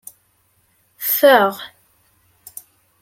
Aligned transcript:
Faɣ. 1.17 1.53